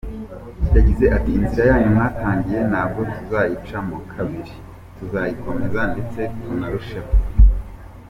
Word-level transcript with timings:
Yagize 0.75 1.05
ati 1.17 1.29
“Inzira 1.39 1.63
yanyu 1.69 1.89
mwatangiye 1.95 2.59
ntabwo 2.71 2.99
tuzayicamo 3.13 3.95
kabiri, 4.13 4.53
tuzayikomeza 4.97 5.79
ndetse 5.91 6.21
tunarusheho. 6.41 7.11